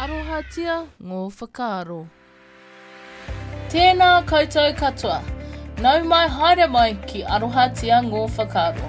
Aroha 0.00 0.30
arohatia 0.32 0.74
ngō 1.08 1.16
whakaaro. 1.38 1.96
Tēnā 3.72 4.06
koutou 4.30 4.70
katoa. 4.78 5.16
Nau 5.86 6.02
mai 6.12 6.28
haere 6.36 6.68
mai 6.76 6.92
ki 7.10 7.22
arohatia 7.38 7.98
ngō 8.06 8.22
whakaaro. 8.36 8.86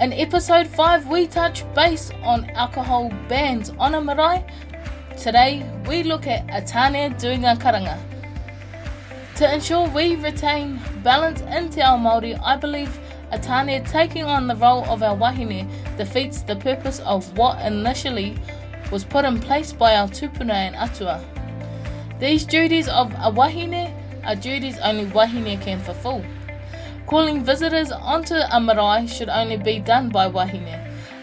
In 0.00 0.14
episode 0.14 0.66
5, 0.78 1.04
we 1.08 1.26
touch 1.26 1.62
base 1.74 2.10
on 2.24 2.48
alcohol 2.64 3.10
bans 3.34 3.70
on 3.78 3.94
a 3.96 4.00
marae. 4.00 4.42
Today, 5.24 5.62
we 5.86 6.02
look 6.02 6.26
at 6.26 6.48
a 6.48 6.62
Atane 6.62 7.04
doing 7.20 7.44
a 7.44 7.54
karanga. 7.66 7.98
To 9.36 9.54
ensure 9.54 9.88
we 9.90 10.16
retain 10.16 10.80
balance 11.02 11.42
in 11.42 11.68
te 11.68 11.82
ao 11.82 11.98
Māori, 11.98 12.34
I 12.42 12.56
believe 12.56 12.98
a 13.30 13.36
Atane 13.38 13.78
taking 13.90 14.24
on 14.24 14.46
the 14.46 14.56
role 14.56 14.84
of 14.86 15.02
our 15.02 15.14
wahine 15.14 15.68
defeats 15.98 16.40
the 16.40 16.56
purpose 16.56 16.98
of 17.00 17.36
what 17.36 17.60
initially 17.60 18.36
was 18.90 19.04
put 19.04 19.24
in 19.24 19.40
place 19.40 19.72
by 19.72 19.96
our 19.96 20.08
tupuna 20.08 20.54
and 20.54 20.74
atua. 20.76 21.22
These 22.18 22.44
duties 22.46 22.88
of 22.88 23.12
a 23.22 23.30
wahine 23.30 23.92
are 24.24 24.34
duties 24.36 24.78
only 24.78 25.06
wahine 25.06 25.60
can 25.60 25.78
fulfill. 25.80 26.24
Calling 27.06 27.42
visitors 27.44 27.90
onto 27.92 28.34
a 28.34 28.60
marae 28.60 29.06
should 29.06 29.28
only 29.28 29.56
be 29.56 29.78
done 29.78 30.08
by 30.10 30.26
wahine. 30.26 30.78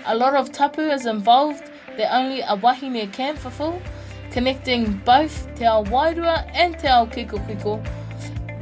A 0.08 0.16
lot 0.16 0.36
of 0.36 0.52
tapu 0.52 0.82
is 0.82 1.06
involved 1.06 1.64
that 1.98 2.14
only 2.16 2.42
a 2.42 2.56
wahine 2.56 3.09
can 3.12 3.36
fulfill, 3.36 3.82
connecting 4.32 4.94
both 5.06 5.54
Te 5.56 5.66
Ao 5.66 5.84
Wairua 5.86 6.50
and 6.54 6.78
Te 6.80 6.88
Ao 6.88 7.06
kikokiko 7.06 7.84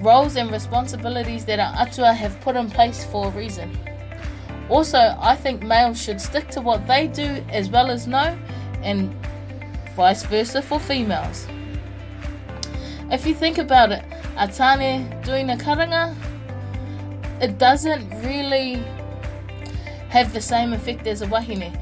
roles 0.04 0.36
and 0.36 0.52
responsibilities 0.52 1.46
that 1.46 1.60
our 1.60 1.74
atua 1.78 2.14
have 2.14 2.40
put 2.42 2.56
in 2.58 2.70
place 2.70 3.06
for 3.06 3.28
a 3.28 3.30
reason. 3.32 3.72
Also, 4.70 4.98
I 5.18 5.34
think 5.36 5.62
males 5.64 6.02
should 6.02 6.20
stick 6.20 6.50
to 6.50 6.62
what 6.62 6.86
they 6.88 7.08
do 7.08 7.24
as 7.50 7.70
well 7.70 7.90
as 7.92 8.06
know 8.08 8.38
and 8.84 9.14
vice 9.96 10.24
versa 10.24 10.62
for 10.62 10.80
females. 10.80 11.48
If 13.12 13.26
you 13.26 13.34
think 13.34 13.58
about 13.58 13.92
it, 13.92 14.04
a 14.38 14.48
doing 15.24 15.50
a 15.50 15.56
karanga, 15.58 16.16
it 17.42 17.58
doesn't 17.58 18.10
really 18.26 18.84
have 20.10 20.34
the 20.34 20.42
same 20.42 20.74
effect 20.74 21.06
as 21.08 21.22
a 21.22 21.28
wahine. 21.28 21.78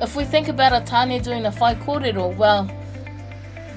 If 0.00 0.16
we 0.16 0.24
think 0.24 0.48
about 0.48 0.72
a 0.72 1.20
doing 1.20 1.46
a 1.46 1.52
whai 1.52 1.74
kōrero, 1.74 2.36
well, 2.36 2.64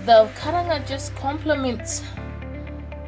the 0.05 0.29
karanga 0.35 0.85
just 0.87 1.15
complements 1.15 2.03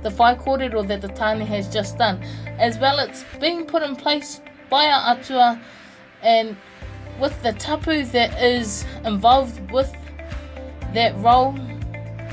the 0.01 0.11
whai 0.11 0.35
kōrero 0.35 0.87
that 0.87 1.01
the 1.01 1.07
tane 1.09 1.41
has 1.41 1.71
just 1.73 1.97
done. 1.97 2.21
As 2.59 2.77
well, 2.77 2.99
it's 2.99 3.23
being 3.39 3.65
put 3.65 3.81
in 3.83 3.95
place 3.95 4.41
by 4.69 4.85
our 4.85 5.15
atua 5.15 5.61
and 6.21 6.55
with 7.19 7.41
the 7.43 7.53
tapu 7.53 8.03
that 8.05 8.31
is 8.41 8.85
involved 9.05 9.71
with 9.71 9.91
that 10.93 11.15
role, 11.17 11.55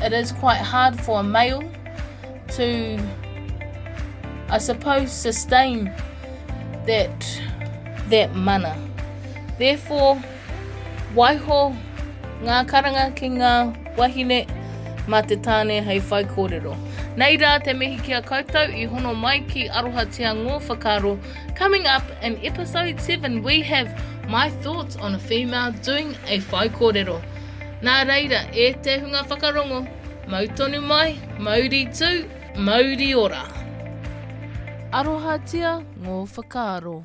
it 0.02 0.12
is 0.12 0.32
quite 0.32 0.56
hard 0.58 0.98
for 1.00 1.20
a 1.20 1.22
male 1.22 1.62
to, 2.48 2.98
I 4.48 4.58
suppose, 4.58 5.12
sustain 5.12 5.92
that 6.86 7.40
that 8.08 8.34
mana. 8.34 8.74
Therefore, 9.58 10.20
waiho 11.14 11.60
ngā 12.42 12.66
karanga 12.66 13.14
ki 13.14 13.28
ngā 13.38 13.96
wahine 13.96 14.46
mā 15.06 15.20
te 15.26 15.36
tāne 15.36 15.82
hei 15.84 16.00
whai 16.00 16.24
kōrero. 16.24 16.74
Nei 17.16 17.36
rā 17.36 17.62
te 17.62 17.72
mihi 17.72 17.98
ki 18.02 18.14
a 18.18 18.22
koutou 18.22 18.72
i 18.82 18.86
hono 18.88 19.14
mai 19.14 19.40
ki 19.40 19.68
Aroha 19.68 20.04
Te 20.14 20.22
Ngō 20.24 20.58
Whakaro. 20.66 21.18
Coming 21.54 21.86
up 21.86 22.04
in 22.22 22.36
episode 22.44 23.00
7, 23.00 23.42
we 23.42 23.60
have 23.62 23.88
my 24.30 24.48
thoughts 24.64 24.94
on 24.96 25.16
a 25.16 25.18
female 25.18 25.72
doing 25.86 26.16
a 26.34 26.38
whai 26.52 26.68
kōrero. 26.68 27.16
Nā 27.88 27.94
reira, 28.10 28.40
e 28.62 28.66
te 28.86 28.94
hunga 29.02 29.22
whakarongo, 29.30 29.80
mau 30.34 30.44
tonu 30.60 30.82
mai, 30.92 31.18
mauri 31.48 31.80
tū, 32.02 32.10
mauri 32.68 33.10
ora. 33.24 33.42
Aroha 35.00 35.36
tia, 35.52 35.74
ngō 36.06 36.20
whakaaro. 36.36 37.00